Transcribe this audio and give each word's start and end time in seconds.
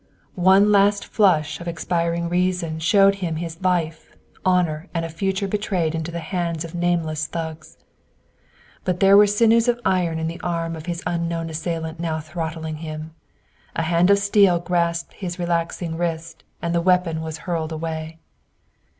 One 0.33 0.71
last 0.71 1.05
flush 1.05 1.59
of 1.61 1.67
expiring 1.67 2.27
reason 2.27 2.79
showed 2.79 3.13
him 3.21 3.35
his 3.35 3.61
life, 3.61 4.15
honor, 4.43 4.87
and 4.95 5.05
a 5.05 5.09
future 5.09 5.47
betrayed 5.47 5.93
into 5.93 6.09
the 6.11 6.19
hands 6.21 6.65
of 6.65 6.73
nameless 6.73 7.27
thugs. 7.27 7.77
But 8.83 8.99
there 8.99 9.15
were 9.15 9.27
sinews 9.27 9.67
of 9.67 9.79
iron 9.85 10.17
in 10.17 10.25
the 10.27 10.39
arm 10.41 10.75
of 10.75 10.87
his 10.87 11.03
unknown 11.05 11.51
assailant 11.51 11.99
now 11.99 12.19
throttling 12.19 12.77
him. 12.77 13.13
A 13.75 13.83
hand 13.83 14.09
of 14.09 14.17
steel 14.17 14.57
grasped 14.57 15.13
his 15.13 15.37
relaxing 15.37 15.95
wrist 15.95 16.43
and 16.63 16.73
the 16.73 16.81
weapon 16.81 17.21
was 17.21 17.37
hurled 17.45 17.69
far 17.69 17.77
away. 17.77 18.19